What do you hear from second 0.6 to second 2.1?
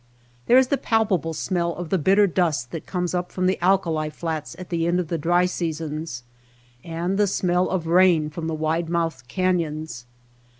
the palpable smell of the